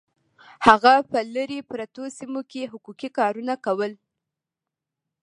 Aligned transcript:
هغه 0.67 0.93
په 1.11 1.19
لرې 1.35 1.59
پرتو 1.71 2.03
سیمو 2.17 2.41
کې 2.51 2.69
حقوقي 2.71 3.09
کارونه 3.19 3.53
کول 3.65 3.91